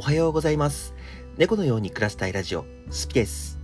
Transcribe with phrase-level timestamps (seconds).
[0.00, 0.94] おはようございます。
[1.36, 2.66] 猫のように暮らしたいラジオ、好
[3.10, 3.58] きです。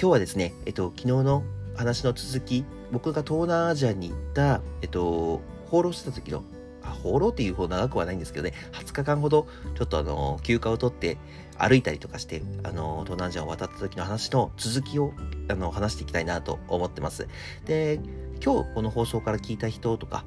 [0.00, 1.42] 今日はですね、えっと、昨日の
[1.74, 6.44] 話の続き、僕が東南アジアに行った、えっと、放浪してた時の、
[6.84, 11.18] あ放浪っていうほど長くはないんですけどね、20日間ほど、ちょっとあの、休暇を取って
[11.58, 15.14] 歩いたりとかして、あの、東南アジアを渡った時の話の続きを、
[15.48, 17.26] あの、話していきたいなと思ってます。
[17.64, 17.98] で、
[18.40, 20.24] 今日この放送から聞いた人とか、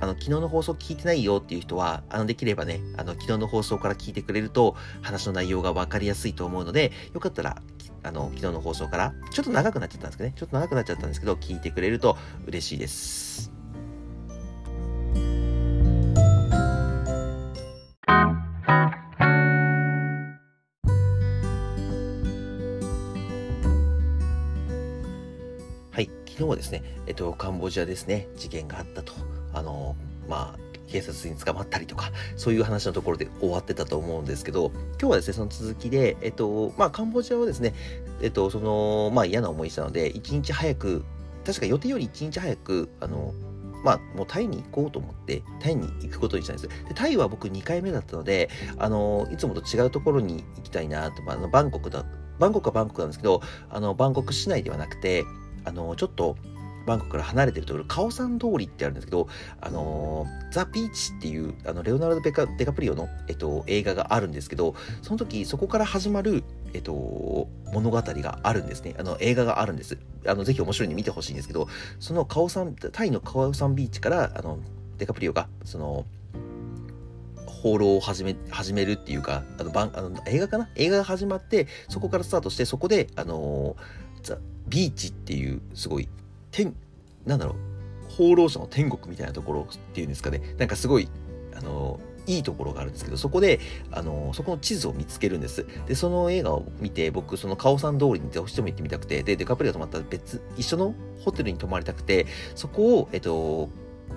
[0.00, 7.62] あの、昨日の放送聞いてないよっていう人は、あの、できればね、あの、昨日の放送から聞いてくれると、話の内容がわかりやすいと思うので、よかったら、
[8.02, 12.16] あの、昨日の放送から、ちょっと長くなっちゃったんですけどね、ちょっと長くなっちゃったんですけど、聞いてくれると
[12.46, 13.52] 嬉しいです。
[25.92, 29.39] はい、昨日はですね、えっと、カンボジアですね、事件があったと。
[29.52, 29.96] あの、
[30.28, 34.70] まあ、警察に捕まったりとか、そういう話のところで終わってたと思うんですけど、
[35.00, 37.74] 今日はですね、その続きで、えっと、まあ、カンボジアはですね、
[38.20, 41.04] えっと、その、まあ、嫌な思いしたので、一日早く、
[41.46, 43.32] 確か予定より一日早く、あの、
[43.84, 46.68] まあ、もうタイに行こうと思って、タイに行くことにしたんです。
[46.68, 52.04] で、タイは僕2回目だったので、あの、いつもと違うところに行きたいなと、まあ、バンコクだ、
[52.38, 55.24] バンコクはバンコクなんですけど、あの、バンコク市内ではなくて、
[55.64, 56.36] あの、ちょっと、
[56.90, 59.28] バンコクから離れてるところ、カオサン通りってあるんですけど、
[59.60, 66.42] あのー、ザ・ビーチっていう、あの、レオナルド・デカデカプリオの、えっと、映画があるんですけど、その時、そこから始まる、
[66.74, 68.94] えっと、物語があるんですね。
[68.98, 69.98] あの、映画があるんです。
[70.26, 71.68] あの、ぜひ面白いんで見てほしいんですけど、
[72.00, 74.58] そのカオサン、タイのカオサンビーチから、あの、
[74.98, 76.04] デカプリオが、その、
[77.46, 80.68] 放浪を始め、始めるっていうか、あの、番、あの、映画かな？
[80.76, 83.76] 映画が始まって、そこからスタートして、そこで、あの
[84.22, 86.08] ザ・ビーチっていう、すごい、
[86.50, 86.74] 天、
[87.26, 91.08] なんだろう、放浪者の天国みたいなところっていうんですかね、なんかすごい、
[91.54, 93.60] あの、いいところがあるんですけど、そこで、
[93.90, 95.66] あの、そこの地図を見つけるんです。
[95.86, 103.68] で、その映画を見て、僕、そのカオさん通りにどうしても行ってみたくて、で、デカプリが泊まった別、一緒のホテルに泊まりたくて、そこを、えっと、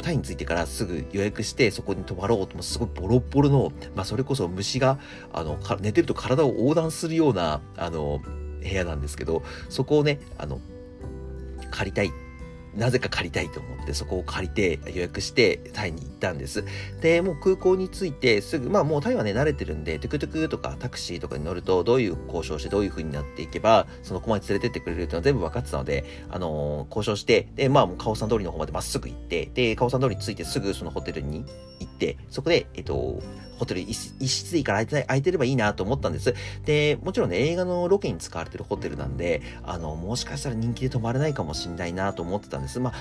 [0.01, 4.99] タイに着いてからすぐ予約してそこに泊まろうともすごいボロボロの、まあそれこそ虫が、
[5.31, 8.19] あの、寝てると体を横断するような、あの、
[8.61, 10.59] 部屋なんですけど、そこをね、あの、
[11.69, 12.11] 借りたい
[12.75, 16.63] なぜか借りたいと思ってそこを借りて予約してタイに行ったんです。
[17.01, 31.45] で、もう空港に着いてすぐ、まあもうタイはね慣れてるんで、トゥクトゥクとかタクシーとかに乗るとどういう交渉してどういう風になっていけば、その駒に連れてってくれるっていうのは全部分かってたので、あのー、交渉して、で、まあもうカオさん通りの方までまっすぐ行って、で、カオさん通りに着いてすぐそのホテルに
[31.79, 31.92] 行って、
[32.29, 33.21] そこで、えっと、
[33.57, 33.93] ホテル一
[34.27, 36.33] 室でいいから空いて、ればいいなと思ったんです。
[36.65, 42.79] で、もちろんね、映画のロケに使われてるホテルなんで、あの、もしかしたら人気で泊まれないかもしんないなと思ってたんです。
[42.79, 42.93] まあ、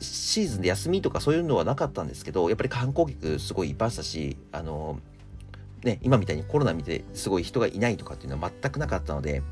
[0.00, 4.98] シーズンで休みとかそういうのはなかったんですけど、やっぱり観光客すごいいっぱいしたし、あの、
[5.84, 9.42] ね、今みたいにコロナ見てすごい人がいないとかっていうのは全くなかったので、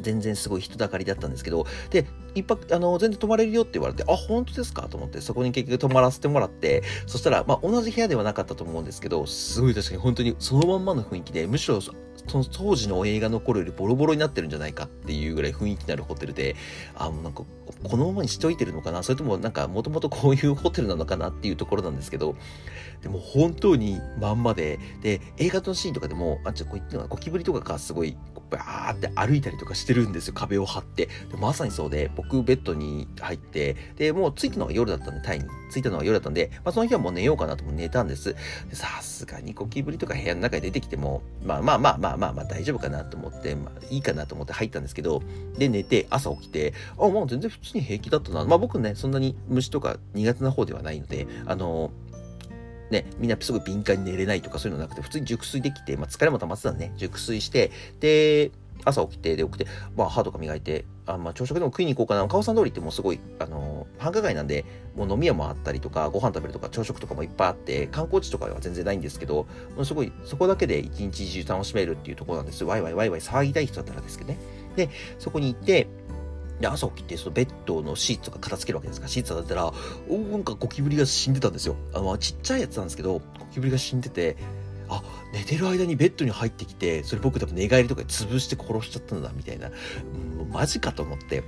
[0.00, 4.88] 全然すごい人だかりだったんですけど、で、一泊、あの、全然泊まれるよって言われて、あ、本当ですか？
[4.88, 11.92] と思って、そこに結局泊まらせてもらって、そしたら、まあ、同じ部屋ではなかったと思うんですけど、すごい確かに本当にそのまんまの雰囲気で、むしろ、そ
[12.26, 16.54] の当時の映画の頃よりボロボロになってるんじゃないかっていうぐらい雰囲気のあるホテルで、
[16.94, 17.44] あ、もうなんか、
[17.84, 19.02] このままにしといてるのかな？
[19.02, 22.36] それともなんか、もともとこういうホテルなのかなっていうところなんですけど、
[23.02, 28.16] でも本当にまんまで、で、映画のシーンとかでも、あ、ちょ、こう言ってのはゴキブリとかがすごい、
[28.50, 30.34] バーって歩いたりとかしてるんですよ。
[30.34, 31.06] 壁を張って。
[31.06, 35.46] でまさにそうで、僕ベッドに入って、で、もう着いたのが夜だったんで、タイに。
[35.70, 38.34] 着いたのが夜だったんで、まあその日はもう寝ようかなと思って寝たんです。
[38.72, 45.22] さすがにゴキブリとか部屋の中に出てきても、まあまあまあまあまあまあ大丈夫かなと思って、まあいいかなと思って入ったんですけど、
[45.58, 48.44] で寝て朝起きて、あ、もう全然普通に平気だったな。
[48.44, 51.90] まあ僕ね、そんなに虫とか苦手な方ではないので、あの、
[52.90, 58.50] ね、みんなすぐ敏感に寝れないとかそういうのなくて、普通に熟睡できて、まあ、疲れも溜まってたんでね、熟睡して、で、
[58.84, 59.66] 朝起きて、で、起きて、
[59.96, 62.26] まあ、歯とか磨いて、あまあ、朝食でも食いに行こうかな。
[62.28, 64.64] 川さん通りってもうすごい、あのー、繁華街なんで、
[64.96, 69.46] もう飲み屋もあったりとか、ご飯食べるとか、朝食とかもいっぱいあって、観光地とかは全然ないんですけど、
[69.76, 72.64] もうすごい、そこだけで一日中楽しめるっていうところなんです。
[72.64, 74.38] ワイワイワイワイ騒ぎたい人だったらですけどね。
[74.76, 75.88] で、そこに行って、
[76.60, 79.72] で、朝起きて、そのベッドのシーツとか片付けるわけですから、シーツだったら、
[80.08, 81.76] おなんかゴキブリが死んでたんですよ。
[81.94, 83.22] あの、ちっちゃいやつなんですけど、ゴ
[83.52, 84.36] キブリが死んでて、
[84.88, 85.02] あ、
[85.32, 89.70] 寝てる間にベッドに入ってきて、それ僕多分寝返りとかで潰して殺しちゃったんだ、みたいな。
[90.50, 91.44] マジかと思って。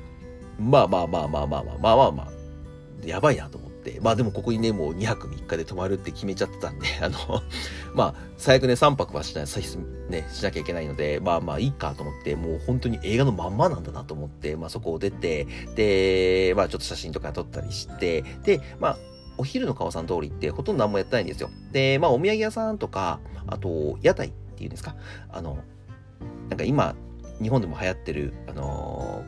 [0.58, 3.69] まあまあまあまあまあまあまあまあまあ、やばいなと思って。
[4.02, 7.18] まあでもここにね、もう2泊3日で泊まるって決めちゃってたんで、あの、
[7.94, 18.98] まあ、最悪ね、3泊はしない、ね、しなきゃいけないので、まあまあいいかと思って、もう本当に映画のまんまなんだなと思って、まあそこを出て、で、まあちょっと写真とか撮ったりして、で、まあ、
[19.38, 21.50] お昼の川さん通りってほとんど何もやってないんですよ。
[21.72, 24.94] で、まあお土産屋さんとか、あと屋台っていうんですか
[25.30, 25.58] あの
[26.50, 26.94] なんか今
[27.40, 29.24] 日本でも流行ってるあの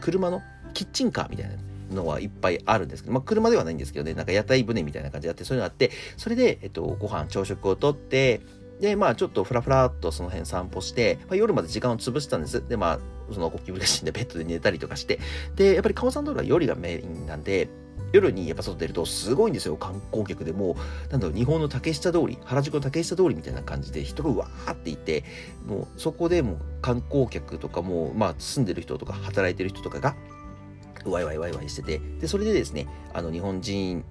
[0.00, 0.42] 車の
[0.72, 1.56] キッチンカーみたいな
[1.90, 8.40] のはいっぱいあるんですけど、まあ、車ではないんですけどね、なんか屋台船みたいな感じであって、そういうのがあって、それで、えっと、ご飯、朝食をとって、
[8.80, 12.66] で、まあ、ちょっとふらふらっとその辺散歩して、まあ、夜まで時間を潰したんです。
[12.68, 13.00] で、まあ、
[13.32, 15.18] そのゴキブリが死んでベッドで寝たりとかして、
[15.54, 17.68] で、やっぱりカオさん道路は夜がメインなんで、
[18.12, 20.76] 夜にやっぱ外出るとすごいんですよ、観光客でも
[21.10, 25.24] なんだろう、日本の竹下通り、原宿の竹下通りみたいな感じで人がわーっていて、
[25.66, 30.14] もうそこでもう観光客とかも、まあ住んでる人とか働いてる人とかが、
[31.10, 34.04] ワイワイワイワイしてて、で、それでですね、あの日本人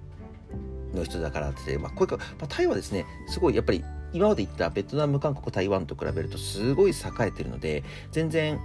[0.94, 8.58] の人だからって、まあ、こういうか、まあ、タイはですね、すごいやっぱり今まで行ったベトナム、韓国、台湾と比べるとすごい栄えてるので、全然、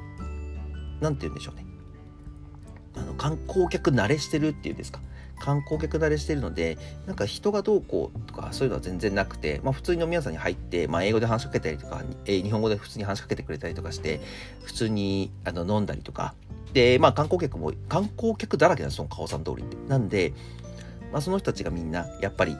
[1.01, 1.65] なんて言うんでしょうね。
[2.95, 4.99] あの観光客慣れしてるっていうんですか。
[5.39, 14.21] 観光客慣れしてるので、なんか人がどうこうとかそういうのは全然なくて、まあ普通に飲み屋さんに入って、まあ英語で話しかけたりとか、えー、日本語で普通に話しかけてくれたりとかして、
[14.63, 16.35] 普通にあの飲んだりとか、
[16.73, 19.77] で、まあ観光客も、観光客だらけなんですよ、カオさん通りって。
[19.87, 20.33] なんで、
[21.11, 22.57] まあその人たちがみんな、やっぱり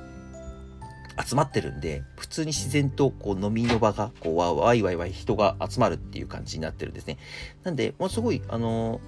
[1.26, 7.18] 集まってるんで、普通に自然とこう飲みの場が、こうわいわいわい人が集まるっていう感じになってるんですね。
[7.64, 9.00] なんで、もうすごい、あの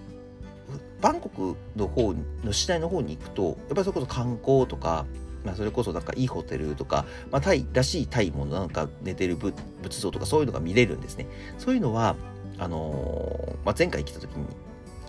[1.01, 2.13] バンコクの方
[2.44, 5.05] の市内の方に行くと、やっぱりそれこそ観光とか、
[5.44, 9.53] まあ、それこそなんかいいホテルとか、まあ、タイらしいタイもなんか寝てる仏
[10.00, 11.27] 像とかそういうのが見れるんですね。
[11.57, 12.15] そういうのは、
[12.57, 14.45] あのー、まあ、前回来た時に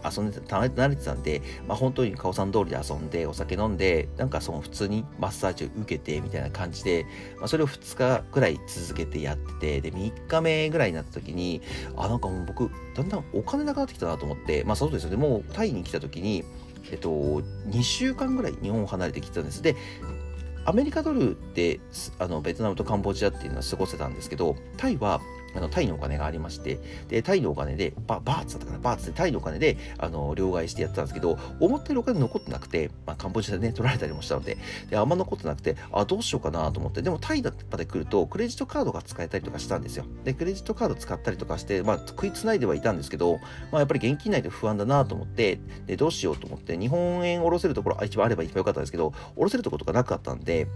[0.04, 7.06] 遊んでた、慣れてたんで、まあ、本当にカオさん通りで遊んで、お酒飲んで、なんかその普通にマッサージを受けてみたいな感じで、
[7.38, 11.62] まあ、それを2日ぐらい続けてやってて、で、3日目ぐらいになった時に、
[11.96, 16.44] あ、なんかもう僕、だんだんお金なくなってきたなと思って、まあそうですよね、もうタイに来た時に、
[16.90, 19.62] えっと、2週間ぐらい日本を離れてきてたんです。
[19.62, 19.74] で、
[20.66, 21.80] アメリカドルで
[22.18, 25.20] あのベトナムとカンボジアっていうのは過ごせたんですけど、タイは
[25.54, 26.78] あの、タイのお金がありまして、
[27.08, 34.58] で、タイのお金で、ババーツだったかな、バーツでタイのお金で、あの、両替してやってたんですけど、思ってるお金残ってなくて、まあ、カンボジアでね、取られたりもしたので、
[34.90, 40.04] で、あんま残ってなくて、あ、どうしようかなと思って、でもタイだまで来ると、クレジットカードが使えたりとかしたんですよ。
[40.24, 43.38] で、クレジットカード使ったりとかして、まあ、食いつないではいたんですけど、
[43.70, 50.66] まあ、やっぱり現金ないと不安だなと思って、で、どうしようと思って、日本円下ろせるところ、一番あれば一番良かったんですけど、下ろせるところとかなかったんで、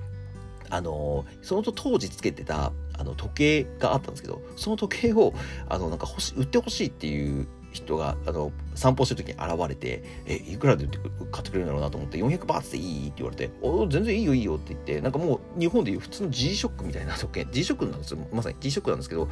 [0.71, 5.33] あのその当時つけてたあの時計があったんですけど、その時計を、
[5.69, 10.87] あの、なんか欲し、売ってほしいっていう人が、あの、散歩してる時に現れて、え、いくらで
[11.31, 18.19] 買ってくれるんだろうなと思って、400バーツでいいって言われて、お全然いいよいいよって言って、なんかもう日本でいう普通の G-SHOCK みたいな時計、G-SHOCK なんですよ。
[18.33, 19.29] まさに G-SHOCK なんですけど、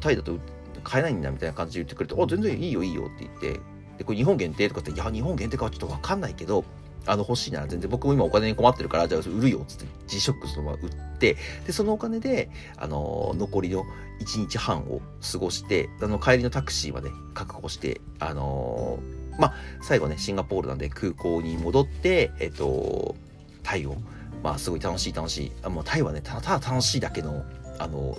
[0.00, 0.36] タイだと
[0.82, 3.60] 買えないんだみたいな感じで言ってくれて、あ、全然いいよいいよって言って、
[3.98, 6.64] で、これ日本限定とかって、いや、日本限定かはちょっとわかんないけど、
[7.06, 11.36] あの、欲しいなら全然僕も今お金に困ってるから、じゃあ売るよっつって G ショックそのまま売って、
[11.66, 13.84] で、そのお金で、あの、残りの
[14.20, 15.00] 1日半を
[15.32, 18.98] 過ごして、あの、帰りのタクシーまで確保して、あの
[19.38, 23.16] まあ、最後ね、シンガポールなんで空港に戻って、えっと、
[23.62, 23.96] タイを、
[24.42, 25.52] まあ、すごい楽しい楽しい。
[25.62, 27.44] あもうタイはね、ただただ楽しいだけの、
[27.78, 28.16] あの、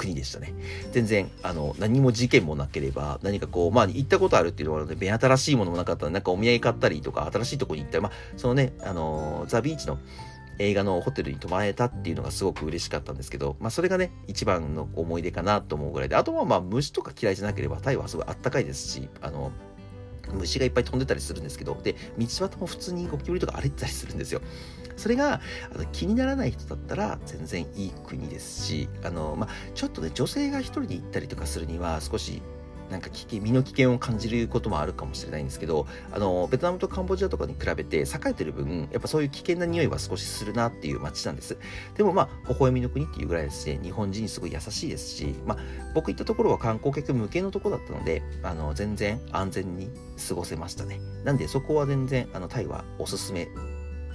[0.00, 0.54] 国でしたね。
[0.92, 9.98] 全然、あの、何も事件もなければ、何かこう、まあ、行ったことあるっていうのは、ね、目新しいものもなかったら、なんかお土産買ったりとか、新しいとこに行ったり、まあ、そのね、あの、ザ・ビーチの
[10.58, 19.52] 映画のホテルに泊まれたっていうのがすごく嬉しかったんですけど、まあ、それがね、一番の思い出かなと思うぐらいで、あとはまあ、虫とか嫌いじゃなければ、タイはすごいあったかいですし、あの、
[20.34, 24.40] 虫がいっぱい飛んでたりするんですけど、で、道端も普通にゴキブリとか歩いてたりするんですよ。
[24.96, 25.40] それが
[25.74, 32.42] あの気にならない人だったら全然いい国ですし、あの、まあ、ちょっとね、女性が一人で行ったりとかするには少し
[32.90, 41.56] なんか危険、身の危険を感じることもあるかもしれないんですけど、あの、ベトナムとカンボジアとかに比べて栄えてる分、やっぱそういう危険な匂いは少しするなっていう街なんです。
[41.96, 45.58] でもまあ、微笑みの国っていうぐらいですね、日本人すごい優しいですし、まあ、
[45.94, 49.90] 僕行ったところは観光客向けのとこだったので、あの、全然安全に
[50.28, 51.00] 過ごせましたね。
[51.24, 53.48] なんでそこは全然、あの、タイはおすすめ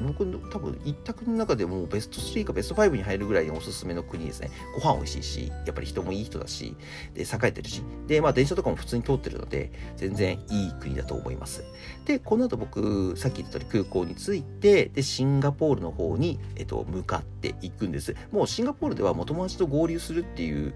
[0.02, 4.52] 僕の多分一択の中でもベスト3かベスト5に入るぐらいにおすすめの国ですね。
[4.76, 6.76] ご飯美味しいし、やっぱり人もいい人だし、
[7.14, 11.64] で、栄えてるし、で、まあ電車とかも普通に通ってるので、全然いい国だと思います。
[12.06, 18.16] で、この後僕、さっき言った通り空港に着いて、で、シンガポールの方に、えっと、向かっていくんです。
[18.32, 20.74] もうシンガポールではもう友達と合流するっていう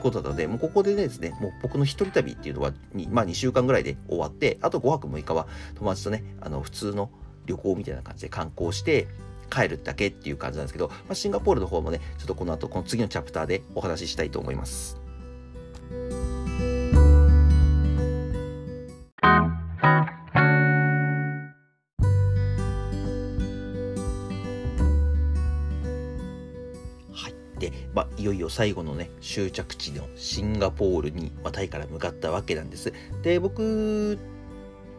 [0.00, 2.72] ことなので、もうここでですね、もう僕の一人旅っていうのは、
[3.10, 7.10] まあ2週間ぐらいで終わって、あと5泊6日は友達とね、あの、普通の
[7.46, 9.06] 旅行みたいな感じで観光して
[9.50, 15.00] 帰るだけっていう感じなんですけど、まあ、シンガポールの方もね、ちょっとこの後、この次のチャプターでお話ししたいと思います。
[27.58, 32.92] で、まあ、いよいよ最後のね、終着地のシンガポールに、まあ、タイから向かったわけなんです。
[33.22, 34.18] で、僕、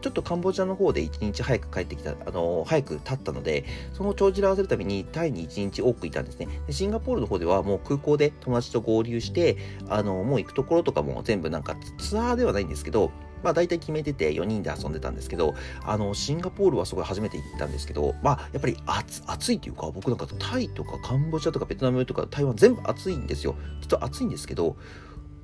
[0.06, 6.46] ちょっとカンボジアの方で1日早く帰ってきた、あの早く経ったので、その帳尻合わせるためにタイに1日多くいたんですね。
[6.68, 9.56] でシンガポールの方ではもう空港で友達と合流して、
[9.88, 13.10] あのもう行くところとかも全部なんかツアーではないんですけど、
[13.42, 23.56] まあ大体決めてて4人で遊んでたんですけど、あの、シンガポールはすごい初めて行ったんですけど、まあやっぱり暑暑いというか、僕なんかタイとかカンボジアとかベトナムとか台湾全部暑いんですよ。
[23.80, 24.76] 実は暑いんですけど、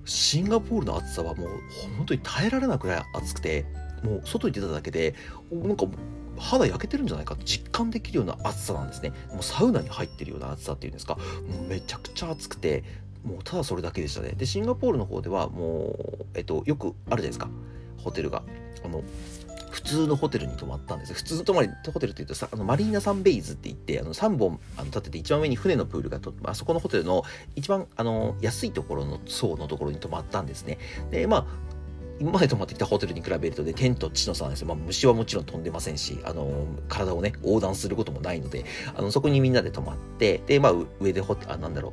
[0.04, 1.49] シンガポールの暑さはもう
[1.97, 3.66] 本当に耐えられなくらい暑くて、
[4.02, 5.14] もう外に出ただけで、
[5.50, 5.87] なんか
[6.38, 9.12] 肌焼けてるんじゃないかと実感できるような暑さなんですね。
[9.32, 12.85] もうサウナに入ってるような暑さっていうんですか、もうめちゃくちゃ暑くて、
[13.25, 14.32] もうただそれだけでしたね。
[14.32, 17.49] で、シンガポールの方ではもう、えっと、よくあるじゃないですか。
[17.99, 18.42] ホテルが。
[18.85, 19.02] あの、
[19.71, 21.14] 普通のホテルに泊まったんです。
[21.14, 27.23] 普通の泊まり、ホテルって言うとさ、あのマリーナサンベイズって言って、あの3本あの立てて一番上に船のプールがと、あそこのホテルの
[27.56, 30.78] 一番あの安いところの層のところに泊まったんですね。
[31.11, 31.47] で、まあ、
[32.22, 34.68] 今まで泊まってきたホテルに比べるとで、天と地の差なんですよ。
[34.68, 38.64] まあ、虫はもちろん飛んでませんし、あの、体をね、横断することもないので、
[38.94, 41.92] あの、そこにみんなで泊まって、で、まあ、上でホあ、なんだろう、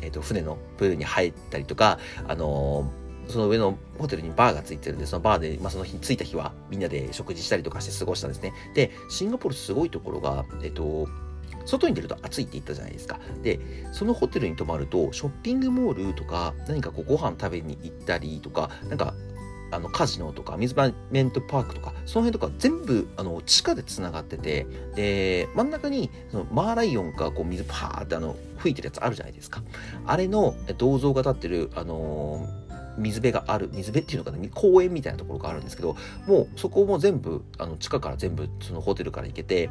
[0.00, 1.98] えっ、ー、と、船のプールに入ったりとか、
[2.28, 2.88] あの
[3.26, 8.54] その上のホテルにバーがついてるんで、そのバーで、まあ、その日、着いた日はみんなで食事したりとかして過ごしたんですね。
[8.74, 11.08] で、シンガポールすごいところが、えっと、
[11.66, 13.20] 外に出ると暑いって言ったじゃないですか。
[13.42, 13.60] で、
[13.92, 19.14] そのホテルに泊まると、ショッピングモールとか、何かこうご飯食べに行ったりとか、なんか、
[19.70, 29.62] あのカジノとか水場メントパークとかその辺とか全部あの地下でつながっててで真ん中にそのマーライオンがこう水パーってあの吹いてるやつあるじゃないですか。
[30.06, 35.96] あれの銅像が立ってるあのー水辺がある、水辺っていうのかな、公園みたいなところがあるんですけど、
[36.26, 39.70] もうそこも全部、あの地下から全部そのホテルから行けて、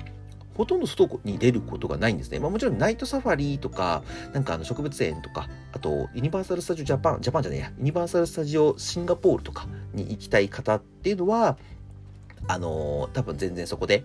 [0.58, 2.40] ほとんど外に出ることがないんですね。
[2.40, 11.58] まあ、もちろんナイトサファリとか、なんかあの植物園とか、あとユニバーサル・スタジオ・ジャパン、ジャパンじゃねえや、ユニバーサル・スタジオ・シンガポールとかに行きたい方っていうのは、
[12.48, 14.04] あのー、多分全然そこで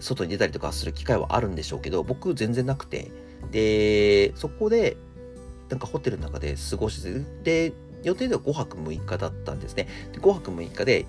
[0.00, 3.10] 外に出たりとかする機会はあるんでしょうけど、僕全然なくて、
[3.50, 4.96] で、そこで、
[5.68, 9.88] なんかホテルの中で過ごして、で、予定では5泊6日だったんですね。
[10.12, 11.06] で5泊6日で、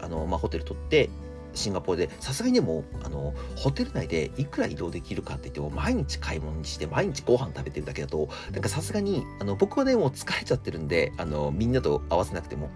[0.00, 1.08] あの、まあ、ホテル取って、
[1.54, 12.70] シンガポールで、さすがにでも、あの、ホテル内でいくら移動できるかって言っても、毎日買い物にして、毎日ご飯食べてるだけだと、なんかさすがに、あの、僕はね、もう疲れちゃってるんで、あの、みんなと合わせなくても、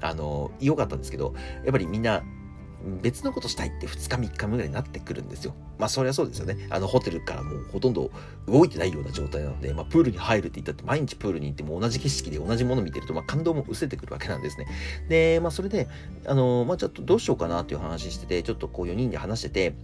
[0.00, 1.34] あの、良かったんですけど、
[1.64, 2.22] やっぱりみんな、
[3.02, 5.54] 別のことしたいって2日3日目ぐらいになってくるんですよ。
[5.78, 6.66] まあそりゃそうですよね。
[6.70, 8.10] あのホテルからもうほとんど
[8.46, 14.66] 動いてないような状態なので、まあプールに入るって言ったって毎日プールに行っても同じ景色で同じもの見てると、まあ感動も失せてくるわけなんですね。
[15.08, 15.88] で、まあそれで、
[16.26, 19.74] あの、まあちょっとどうしようかなっていう話してて、ちょっとこう4人で話してて、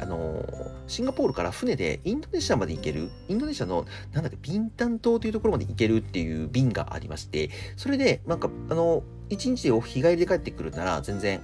[0.00, 0.44] あの
[0.86, 11.40] シンガポールから船でインドネシアまで行ける、インドネシアの、なんだっけ、ビンタン島というところまで行けるっていう便がありまして、それで、なんか、あの、1日でお日帰りで帰ってくるなら全然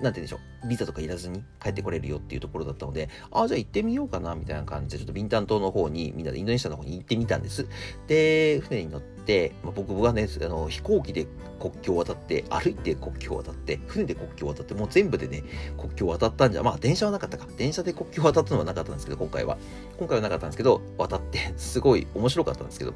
[0.00, 7.66] なんて言うんでしょう、ビザとかいらずに帰ってこれるよっていうところだったので、ああ、じゃあ行ってみようかな、みたいな感じで、ちょっとビンタン島の方に、みんなでインドネシアの方に行ってみたんです。
[8.06, 11.26] で、船に乗って、まあ、僕はね、あの飛行機で
[11.60, 15.42] 国境を渡って、歩いて国境を渡って、船で国境を渡って、もう全部でね、
[15.76, 17.46] 国境を渡ったんじゃ、まあ電車はなかったか。
[17.56, 19.58] 電車で国境を渡ったのはなかったんですけど、今回は。
[19.98, 22.94] 今回はなかったんですけど、渡って、すごい面白かったんですけど、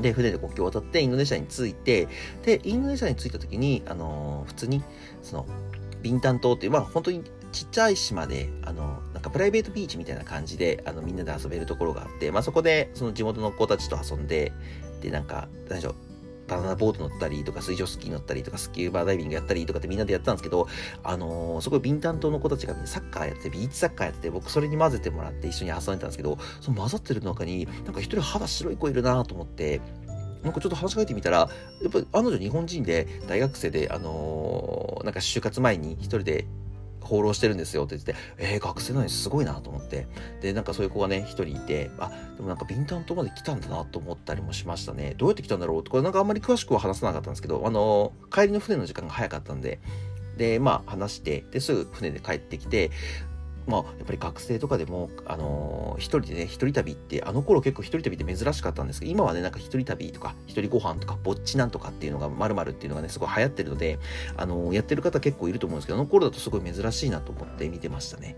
[0.00, 2.08] で、船で国境を渡ってインドネシアに着いて、
[2.44, 4.82] で、インドネシアに着いた時に、あのー、普通に、
[5.22, 5.46] その、
[6.04, 14.52] ビンタン島っていう、まあ本当にちっちゃい島で、あの、なんかプライベートビーチみたいな感じで、あの、みんなで遊べるところがあって、まあそこで、その地元の子たちと遊んで、
[15.00, 15.94] で、なんか、何でしょう、
[16.46, 20.68] バナナボート乗ったりとか、水上スキー乗ったりとか、スキューバーダイビングやったりとかってみんなでやったんですけど、
[21.02, 29.80] あのー、そこビンタン島の子たちがサッカーやってビーチサッカーやってて、僕それに混ぜてもらって一緒に遊んでたんですけど、その混ざってる中に、なんか一人肌白い子いるなと思って、
[30.44, 31.48] なんかちょっと話しかけてみたら、や
[31.88, 36.46] っぱりあの女日本人で大学生で、あのー、なんか就活前に一人で
[37.00, 40.06] 放浪してるんですよって言ってて、えー、学生なのにすごいなと思って。
[40.40, 45.14] で、なんかそういう子がね、一人いて、あ、でもなんかビンタン島まで来たんだなと思ったりもしましたね。
[45.18, 45.84] どうやって来たんだろう？
[45.84, 49.80] とか、なんかあんまり詳しくは話さなかったんですけど、あのー、帰りの船の時間が早かったんで、
[50.38, 52.90] で、まあ話して、で、すぐ船で帰ってきて、
[53.66, 63.98] まあ、やっぱり学生とかでも、あのー、一人でね、一人旅って、あの頃結構一人旅って珍しかったんですけど、今はね、なんか一人旅とか、一人ご飯とか、ぼっちなんとかっていうのが、まるっていうのがね、すごい流行ってるので、
[64.36, 68.36] あのー、やってる方結構いると思うんですけど、あの頃だとすごい珍しいなと思って見てましたね。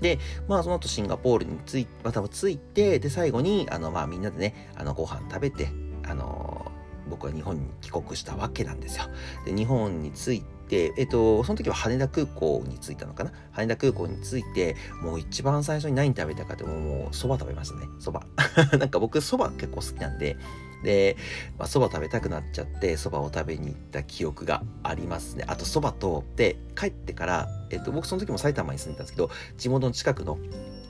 [0.00, 5.68] で、まあその後シンガポールについ、また着いて、で、最後に、あの、まあみんなでね、あの、ご飯食べて、
[6.04, 6.76] あのー
[7.08, 9.04] 僕は日本に帰国したわけなんですよ。
[9.44, 13.32] で、日本に着いで、えっと、その時は羽田空港に着いたのかな？
[13.52, 17.86] 羽田空港に着いて、もう一番最初に何食べたかって、もう蕎麦食べましたね。
[18.00, 18.26] 蕎麦。
[18.78, 20.36] なんか僕蕎麦結構好きなんで、
[20.82, 21.16] で、
[21.58, 25.44] まあ、蕎麦食べたくなっちゃって、蕎麦を食べに行った記憶がありますね。
[25.46, 30.38] あと蕎麦と、で、帰ってから、えっと、僕その時も埼玉に住んでたんですけど、地元の近くの、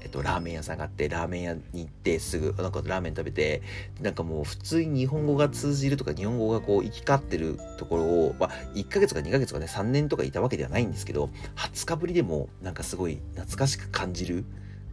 [0.06, 3.60] えっと、ラーメン屋さんがあって、ラーメン屋に行ってすぐ、なんかラーメン食べて、
[4.00, 14.44] なんかもう普通に日本語が通じるとか、日本語がこう行き交ってるところを、まあ、1ヶ月か2ヶ月かね、3年とかいたわけではないんですけど、20日ぶりでも、なんかすごい懐かしく感じる。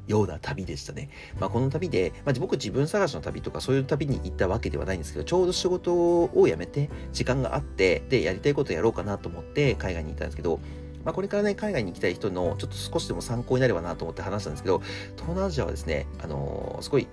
[0.05, 1.09] ような旅でしたね。
[1.39, 10.59] まあ、この旅で、まあ、僕自分探しの旅とかそういう旅に行ったわけではないんですけど、ちょうど仕事を辞めて時間があって、で、やりたいことやろうかなと思って海外に行ったんですけど、
[11.05, 14.79] まあ、これからね、海外に行きたい人のちょっと少しでも参考になればなと思って話したんですけど、
[15.15, 17.07] 東南アジアはですね、あのー、すごい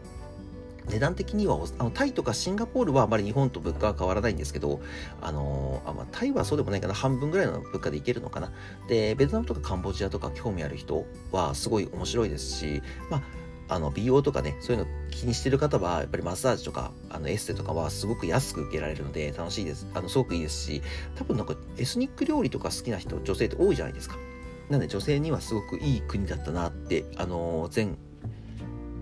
[0.88, 4.80] 値段的にはあのタイとかシンガポールはあまり日本と物価は変わらないんですけど、
[5.20, 8.52] あのー、あまあ、タイはそうでもないかな、半分ぐらいの物価でいけるのかな。
[8.88, 13.22] で、ベトナムとかカンボジアとか興味ある人はすごい面白いですし、まあ、
[13.70, 19.86] あの美容とかね、そういうの気にしてる方は、やっぱりマッサージとか、あのエステとかはすごく安く受けられるので楽しいです。
[19.94, 20.82] あの、すごくいいですし、
[21.14, 24.16] 多分なんかエスニック料理とか好きな人、女性って多いじゃないですか。
[24.68, 27.96] なんで女性にはすごくいい国だったなって、あのー、全、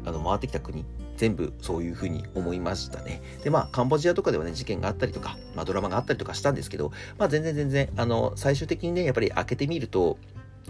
[0.04, 0.84] あの、回ってきた国、
[1.16, 3.22] 全部そういうふうに思いましたね。
[3.42, 10.18] で、まあ、カンボジアとかではね、事件があったりとか、まあ、ドラマがあったりとかしたんですけど、まあ、全然全然、あの、最終的にね、やっぱり開けてみると、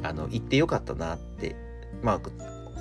[0.02, 1.54] あの、行ってよかったなって、
[2.02, 2.20] まあ、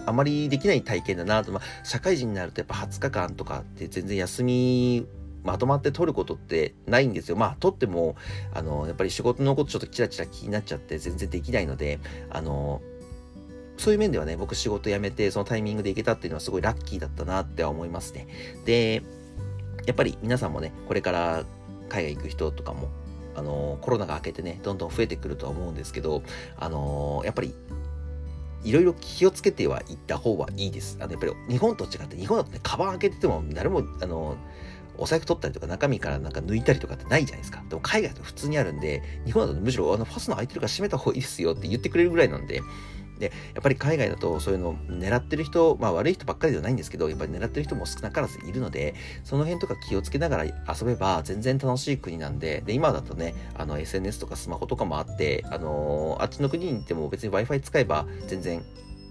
[0.08, 5.06] あまりできない体験だなと、まあ、社会人になるとやっぱ20日間とかって全然休み
[5.44, 7.38] まとまって取ることってないんですよ。
[7.38, 8.16] まあ、取っても、
[8.54, 12.00] あの、やっぱり仕事のことちょっとチラチラ気になっちゃって全然できないので、
[12.30, 12.82] あの、
[13.78, 18.28] そういう面ではね、僕仕事辞めてそのタイミングで行けたっていうのはすごいラッキーだったなって思いますね。
[18.66, 19.04] で、
[19.86, 21.46] やっぱり皆さんもね、これから
[21.88, 22.90] 海外行く人とかも、
[23.36, 26.24] あの、コロナが明けてね、どんどん増えてくるとは思うんですけど、
[26.58, 27.54] あの、やっぱり
[28.64, 30.98] いろいろ気をつけてはいった方はいいです。
[31.00, 34.36] あの、やっぱり日本と違って、日本だとね、カバン開けてても誰も、あの、
[34.98, 37.64] お財布取ったりとか中身からなんか抜いたりとかってないじゃないですか。
[37.70, 42.62] でも海外だと普通にあるんで、日本だとむしろあのファスナー開いてるから閉めた方がいいですよって言ってくれるぐらいなんで、
[43.18, 50.54] で、やっぱり海外だとそういうのを狙ってる人、まあ悪い人ばっかりではないんですけど、やっぱり狙ってる人も少なからずいるので、その辺とか気をつけながら遊
[50.86, 58.64] べば全然楽しい国なんで、で、今だとね、あの SNS とかスマホとかもあって、あのー、あっちの国に行っても別に Wi-Fi 使えば全然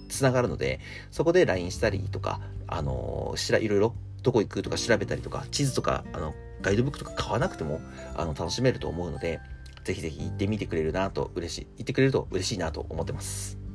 [0.09, 7.81] つながるので、そこで LINE したりとか、あのー、しら、いろいろどこ行くとか調べたりとか、地図とか、あの、ガイドブックとか買わなくても、
[8.17, 9.41] あの、楽しめると思うので、
[9.85, 13.66] ぜひぜひ行ってみてくれるなと嬉しい、行ってくれると嬉しいなと思ってます。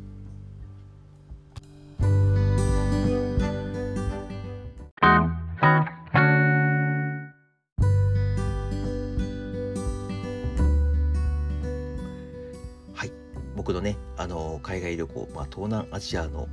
[14.91, 16.47] 海旅行、まあ、東南アジアの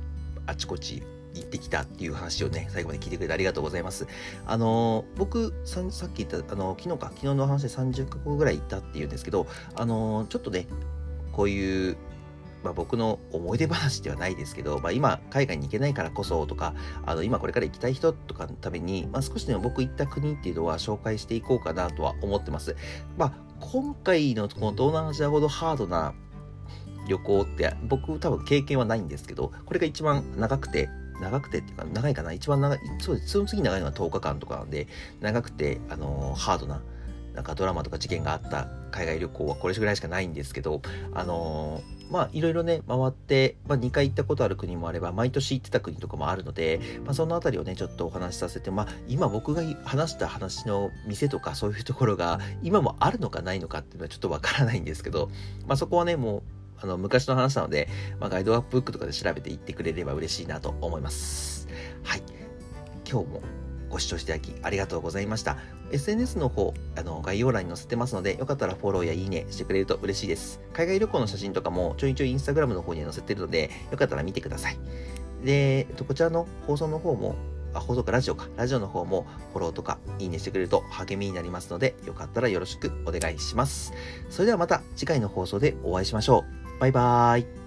[0.45, 1.03] あちこち
[1.35, 4.07] 行ってきたっていう話をね、最後まで聞いてくれてありがとうございます。
[4.45, 10.67] あの僕さ、さっき言った、あの昨日か、昨日の話で30カ国ぐらい行ったっていうんですけど、あのちょっとね、
[11.31, 11.97] こういう、
[12.63, 16.73] まあ、僕の思い出話ではないですけど、まあ、今、海外に行けないからこそとか、
[17.05, 22.75] あの今これから行きたい人とかのために、まあ、少しでも僕行った国っていうのは紹介していこうかなとは思ってます。
[23.17, 26.13] まあ、今回のこの東南アジアほどハードな
[27.09, 32.31] 旅行って僕多分経験はないんですけど、これが一番長くて、長くてっていうか、長いかな？
[32.31, 33.29] 一番長い、そうです。
[33.29, 34.87] その次長いのは10日間とかなんで、
[35.19, 36.81] 長くて、あの、ハードな、
[37.33, 40.81] なんかドラマとか事件があった海外旅行はこれぐらいしかないんですけど、
[41.13, 55.29] あのー、まあ、いろいろね、回って、まあ、2回行ったことある国もあれば、毎年行ってた国とかもあるので、まあ、そのあたりをね、ちょっとお話しさせて、まあ、今僕が話した話の店とかそういうところが、今もあるのかないのかっていうのはちょっとわからないんですけど、
[55.67, 56.43] まあ、そこはね、もう、
[56.81, 57.87] あの、昔の話なので、
[58.19, 61.67] まあ、ガイドアップブックとかで調べていってくれれば嬉しいなと思います。
[62.03, 62.23] はい。
[63.09, 63.41] 今日も
[63.89, 65.57] ご視聴していただきありがとうございました。
[65.91, 70.61] SNS の方、あの、概要欄に載せてますので、よかったらフォローやいいねしてくれると嬉しいです。
[70.73, 74.77] 海外旅行の写真とかもちょいちょいインスタグラムの方に載せてるので、よかったら見てください。
[75.43, 77.35] で、こちらの放送の方も、
[77.73, 78.47] あ、放送かラジオか。
[78.55, 83.93] ラジオの方もフォローとかいいねしてくれると励みになりますので、よかったらよろしくお願いします。
[84.29, 86.58] それではまた次回の放送でお会いしましょう。
[86.79, 87.58] バイバーイ。